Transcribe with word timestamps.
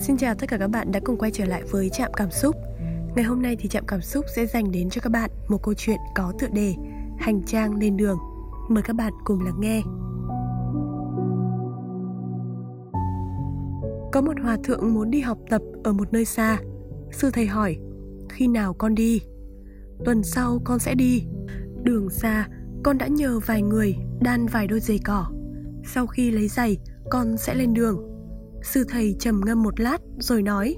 Xin 0.00 0.16
chào 0.16 0.34
tất 0.34 0.48
cả 0.48 0.58
các 0.58 0.68
bạn 0.68 0.92
đã 0.92 1.00
cùng 1.04 1.18
quay 1.18 1.30
trở 1.30 1.44
lại 1.44 1.62
với 1.70 1.90
Trạm 1.90 2.12
Cảm 2.16 2.30
Xúc. 2.30 2.56
Ngày 3.16 3.24
hôm 3.24 3.42
nay 3.42 3.56
thì 3.58 3.68
Trạm 3.68 3.84
Cảm 3.86 4.00
Xúc 4.00 4.24
sẽ 4.36 4.46
dành 4.46 4.72
đến 4.72 4.90
cho 4.90 5.00
các 5.00 5.10
bạn 5.10 5.30
một 5.48 5.62
câu 5.62 5.74
chuyện 5.74 5.98
có 6.14 6.32
tựa 6.38 6.46
đề 6.52 6.74
Hành 7.18 7.42
trang 7.46 7.74
lên 7.74 7.96
đường. 7.96 8.18
Mời 8.68 8.82
các 8.82 8.96
bạn 8.96 9.12
cùng 9.24 9.44
lắng 9.44 9.60
nghe. 9.60 9.82
Có 14.12 14.20
một 14.20 14.40
hòa 14.42 14.56
thượng 14.64 14.94
muốn 14.94 15.10
đi 15.10 15.20
học 15.20 15.38
tập 15.50 15.62
ở 15.84 15.92
một 15.92 16.12
nơi 16.12 16.24
xa. 16.24 16.58
Sư 17.12 17.30
thầy 17.32 17.46
hỏi, 17.46 17.76
Khi 18.28 18.48
nào 18.48 18.74
con 18.74 18.94
đi? 18.94 19.22
Tuần 20.04 20.22
sau 20.22 20.58
con 20.64 20.78
sẽ 20.78 20.94
đi. 20.94 21.24
Đường 21.82 22.10
xa, 22.10 22.48
con 22.84 22.98
đã 22.98 23.06
nhờ 23.06 23.40
vài 23.46 23.62
người 23.62 23.96
đan 24.20 24.46
vài 24.46 24.66
đôi 24.66 24.80
giày 24.80 24.98
cỏ. 25.04 25.26
Sau 25.84 26.06
khi 26.06 26.30
lấy 26.30 26.48
giày, 26.48 26.78
con 27.10 27.36
sẽ 27.36 27.54
lên 27.54 27.74
đường. 27.74 28.17
Sư 28.72 28.84
thầy 28.88 29.16
trầm 29.18 29.40
ngâm 29.46 29.62
một 29.62 29.80
lát 29.80 29.98
rồi 30.18 30.42
nói, 30.42 30.76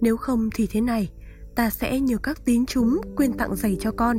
Nếu 0.00 0.16
không 0.16 0.48
thì 0.54 0.66
thế 0.66 0.80
này, 0.80 1.10
Ta 1.54 1.70
sẽ 1.70 2.00
nhờ 2.00 2.16
các 2.18 2.44
tín 2.44 2.66
chúng 2.66 3.00
quyên 3.16 3.32
tặng 3.32 3.56
giày 3.56 3.76
cho 3.80 3.90
con. 3.90 4.18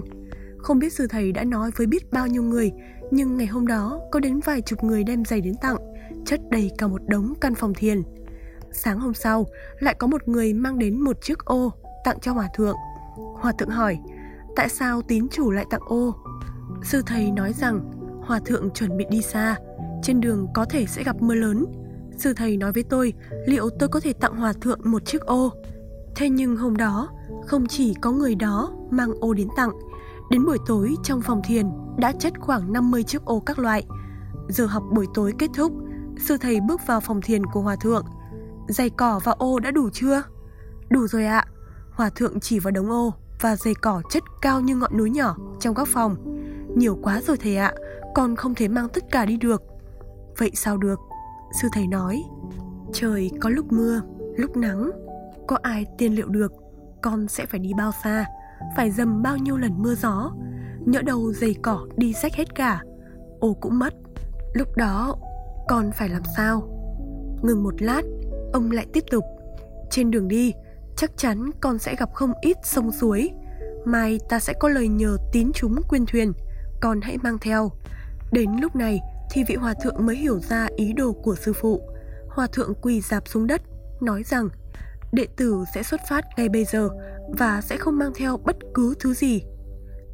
Không 0.57 0.79
biết 0.79 0.93
sư 0.93 1.07
thầy 1.07 1.31
đã 1.31 1.43
nói 1.43 1.71
với 1.75 1.87
biết 1.87 2.11
bao 2.11 2.27
nhiêu 2.27 2.43
người, 2.43 2.71
Nhưng 3.11 3.37
ngày 3.37 3.47
hôm 3.47 3.67
đó 3.67 3.99
có 4.11 4.19
đến 4.19 4.39
vài 4.39 4.61
chục 4.61 4.83
người 4.83 5.03
đem 5.03 5.25
giày 5.25 5.41
đến 5.41 5.53
tặng, 5.61 5.77
Chất 6.25 6.41
đầy 6.51 6.71
cả 6.77 6.87
một 6.87 7.01
đống 7.07 7.33
căn 7.41 7.55
phòng 7.55 7.73
thiền. 7.73 8.03
Sáng 8.71 8.99
hôm 8.99 9.13
sau, 9.13 9.45
lại 9.79 9.95
có 9.99 10.07
một 10.07 10.27
người 10.27 10.53
mang 10.53 10.79
đến 10.79 11.01
một 11.01 11.21
chiếc 11.21 11.45
ô 11.45 11.73
tặng 12.03 12.19
cho 12.21 12.33
hòa 12.33 12.47
thượng. 12.55 12.75
Hòa 13.39 13.51
thượng 13.57 13.69
hỏi, 13.69 13.97
Tại 14.55 14.69
sao 14.69 15.01
tín 15.01 15.27
chủ 15.31 15.51
lại 15.51 15.65
tặng 15.69 15.81
ô? 15.87 16.15
Sư 16.83 17.01
thầy 17.05 17.31
nói 17.31 17.53
rằng, 17.53 17.91
Hòa 18.25 18.39
thượng 18.45 18.69
chuẩn 18.73 18.97
bị 18.97 19.05
đi 19.09 19.21
xa, 19.21 19.55
Trên 20.03 20.21
đường 20.21 20.47
có 20.53 20.65
thể 20.65 20.85
sẽ 20.85 21.03
gặp 21.03 21.21
mưa 21.21 21.35
lớn. 21.35 21.65
Sư 22.17 22.33
thầy 22.33 22.57
nói 22.57 22.71
với 22.71 22.83
tôi 22.83 23.13
liệu 23.45 23.69
tôi 23.69 23.89
có 23.89 23.99
thể 23.99 24.13
tặng 24.13 24.35
hòa 24.35 24.53
thượng 24.61 24.79
một 24.83 25.05
chiếc 25.05 25.21
ô. 25.21 25.53
Thế 26.15 26.29
nhưng 26.29 26.55
hôm 26.55 26.77
đó, 26.77 27.09
không 27.45 27.67
chỉ 27.67 27.93
có 28.01 28.11
người 28.11 28.35
đó 28.35 28.71
mang 28.89 29.11
ô 29.19 29.33
đến 29.33 29.47
tặng, 29.57 29.71
đến 30.29 30.45
buổi 30.45 30.57
tối 30.65 30.95
trong 31.03 31.21
phòng 31.21 31.41
thiền 31.47 31.69
đã 31.97 32.11
chất 32.11 32.33
khoảng 32.39 32.73
50 32.73 33.03
chiếc 33.03 33.25
ô 33.25 33.39
các 33.39 33.59
loại. 33.59 33.85
Giờ 34.49 34.65
học 34.65 34.83
buổi 34.91 35.05
tối 35.13 35.33
kết 35.39 35.49
thúc, 35.55 35.73
sư 36.19 36.37
thầy 36.37 36.59
bước 36.61 36.81
vào 36.87 36.99
phòng 36.99 37.21
thiền 37.21 37.45
của 37.45 37.61
hòa 37.61 37.75
thượng. 37.75 38.05
Giày 38.67 38.89
cỏ 38.89 39.19
và 39.23 39.31
ô 39.31 39.59
đã 39.59 39.71
đủ 39.71 39.89
chưa? 39.89 40.23
Đủ 40.89 41.07
rồi 41.07 41.25
ạ. 41.25 41.45
Hòa 41.91 42.09
thượng 42.09 42.39
chỉ 42.39 42.59
vào 42.59 42.71
đống 42.71 42.91
ô 42.91 43.13
và 43.41 43.55
giày 43.55 43.73
cỏ 43.73 44.01
chất 44.09 44.23
cao 44.41 44.61
như 44.61 44.75
ngọn 44.75 44.97
núi 44.97 45.09
nhỏ 45.09 45.37
trong 45.59 45.75
các 45.75 45.87
phòng. 45.87 46.15
Nhiều 46.75 46.99
quá 47.03 47.21
rồi 47.21 47.37
thầy 47.37 47.57
ạ, 47.57 47.73
con 48.15 48.35
không 48.35 48.55
thể 48.55 48.67
mang 48.67 48.89
tất 48.89 49.03
cả 49.11 49.25
đi 49.25 49.37
được. 49.37 49.61
Vậy 50.37 50.51
sao 50.53 50.77
được? 50.77 50.99
Sư 51.61 51.67
thầy 51.73 51.87
nói, 51.87 52.23
trời 52.93 53.31
có 53.41 53.49
lúc 53.49 53.71
mưa, 53.71 54.01
lúc 54.35 54.57
nắng, 54.57 54.91
có 55.47 55.57
ai 55.61 55.85
tiên 55.97 56.15
liệu 56.15 56.27
được, 56.27 56.53
con 57.01 57.27
sẽ 57.27 57.45
phải 57.45 57.59
đi 57.59 57.71
bao 57.77 57.91
xa, 58.03 58.25
phải 58.75 58.91
dầm 58.91 59.21
bao 59.21 59.37
nhiêu 59.37 59.57
lần 59.57 59.71
mưa 59.77 59.95
gió, 59.95 60.31
nhỡ 60.85 61.01
đầu 61.01 61.33
giày 61.33 61.55
cỏ 61.61 61.87
đi 61.97 62.13
rách 62.13 62.33
hết 62.33 62.55
cả, 62.55 62.81
ô 63.39 63.53
cũng 63.53 63.79
mất, 63.79 63.93
lúc 64.53 64.67
đó 64.77 65.15
con 65.67 65.91
phải 65.91 66.09
làm 66.09 66.21
sao? 66.37 66.61
Ngừng 67.41 67.63
một 67.63 67.81
lát, 67.81 68.01
ông 68.53 68.71
lại 68.71 68.87
tiếp 68.93 69.03
tục, 69.11 69.23
trên 69.89 70.11
đường 70.11 70.27
đi, 70.27 70.53
chắc 70.95 71.11
chắn 71.17 71.49
con 71.61 71.77
sẽ 71.77 71.95
gặp 71.95 72.09
không 72.13 72.33
ít 72.41 72.57
sông 72.63 72.91
suối, 72.91 73.29
mai 73.85 74.19
ta 74.29 74.39
sẽ 74.39 74.53
có 74.59 74.69
lời 74.69 74.87
nhờ 74.87 75.17
tín 75.31 75.51
chúng 75.53 75.81
quyên 75.87 76.05
thuyền, 76.05 76.33
con 76.81 77.01
hãy 77.01 77.17
mang 77.17 77.37
theo. 77.41 77.71
Đến 78.31 78.49
lúc 78.61 78.75
này 78.75 78.99
thì 79.31 79.43
vị 79.43 79.55
hòa 79.55 79.73
thượng 79.83 80.05
mới 80.05 80.15
hiểu 80.15 80.39
ra 80.39 80.67
ý 80.75 80.93
đồ 80.93 81.11
của 81.11 81.35
sư 81.35 81.53
phụ. 81.53 81.81
Hòa 82.29 82.47
thượng 82.47 82.73
quỳ 82.81 83.01
dạp 83.01 83.27
xuống 83.27 83.47
đất, 83.47 83.61
nói 84.01 84.23
rằng 84.23 84.49
đệ 85.11 85.27
tử 85.37 85.63
sẽ 85.75 85.83
xuất 85.83 86.01
phát 86.09 86.25
ngay 86.37 86.49
bây 86.49 86.65
giờ 86.65 86.89
và 87.37 87.61
sẽ 87.61 87.77
không 87.77 87.97
mang 87.97 88.11
theo 88.15 88.37
bất 88.37 88.55
cứ 88.73 88.95
thứ 88.99 89.13
gì. 89.13 89.43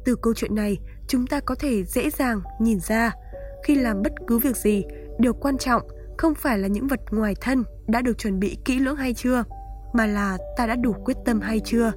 Từ 0.04 0.16
câu 0.16 0.34
chuyện 0.34 0.54
này, 0.54 0.78
chúng 1.08 1.26
ta 1.26 1.40
có 1.40 1.54
thể 1.54 1.84
dễ 1.84 2.10
dàng 2.10 2.40
nhìn 2.60 2.80
ra 2.80 3.12
khi 3.64 3.74
làm 3.74 4.02
bất 4.02 4.12
cứ 4.26 4.38
việc 4.38 4.56
gì, 4.56 4.84
điều 5.18 5.32
quan 5.32 5.58
trọng 5.58 5.82
không 6.18 6.34
phải 6.34 6.58
là 6.58 6.68
những 6.68 6.88
vật 6.88 7.00
ngoài 7.10 7.34
thân 7.40 7.64
đã 7.86 8.02
được 8.02 8.18
chuẩn 8.18 8.40
bị 8.40 8.58
kỹ 8.64 8.78
lưỡng 8.78 8.96
hay 8.96 9.14
chưa, 9.14 9.44
mà 9.92 10.06
là 10.06 10.38
ta 10.56 10.66
đã 10.66 10.76
đủ 10.76 10.92
quyết 10.92 11.16
tâm 11.24 11.40
hay 11.40 11.60
chưa. 11.64 11.92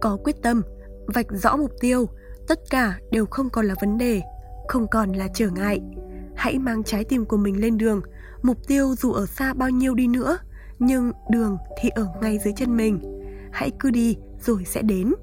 Có 0.00 0.18
quyết 0.24 0.36
tâm, 0.42 0.62
vạch 1.06 1.26
rõ 1.30 1.56
mục 1.56 1.70
tiêu, 1.80 2.08
tất 2.48 2.60
cả 2.70 2.98
đều 3.10 3.26
không 3.26 3.50
còn 3.50 3.66
là 3.66 3.74
vấn 3.80 3.98
đề, 3.98 4.22
không 4.68 4.86
còn 4.88 5.12
là 5.12 5.28
trở 5.34 5.48
ngại 5.50 5.80
hãy 6.44 6.58
mang 6.58 6.84
trái 6.84 7.04
tim 7.04 7.24
của 7.24 7.36
mình 7.36 7.60
lên 7.60 7.78
đường. 7.78 8.00
Mục 8.42 8.66
tiêu 8.66 8.94
dù 8.98 9.12
ở 9.12 9.26
xa 9.26 9.54
bao 9.54 9.70
nhiêu 9.70 9.94
đi 9.94 10.06
nữa, 10.06 10.38
nhưng 10.78 11.12
đường 11.30 11.56
thì 11.80 11.88
ở 11.88 12.06
ngay 12.22 12.38
dưới 12.44 12.52
chân 12.56 12.76
mình. 12.76 13.00
Hãy 13.52 13.70
cứ 13.80 13.90
đi, 13.90 14.16
rồi 14.40 14.64
sẽ 14.66 14.82
đến. 14.82 15.14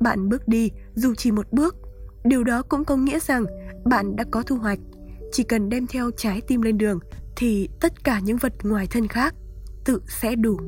Bạn 0.00 0.28
bước 0.28 0.48
đi, 0.48 0.70
dù 0.94 1.14
chỉ 1.14 1.30
một 1.30 1.52
bước. 1.52 1.76
Điều 2.24 2.44
đó 2.44 2.62
cũng 2.62 2.84
có 2.84 2.96
nghĩa 2.96 3.18
rằng 3.20 3.44
bạn 3.84 4.16
đã 4.16 4.24
có 4.30 4.42
thu 4.42 4.56
hoạch. 4.56 4.78
Chỉ 5.32 5.42
cần 5.42 5.68
đem 5.68 5.86
theo 5.86 6.10
trái 6.16 6.40
tim 6.40 6.62
lên 6.62 6.78
đường, 6.78 6.98
thì 7.36 7.68
tất 7.80 8.04
cả 8.04 8.20
những 8.20 8.36
vật 8.36 8.52
ngoài 8.62 8.86
thân 8.90 9.08
khác 9.08 9.34
tự 9.84 10.02
sẽ 10.08 10.34
đủ. 10.34 10.58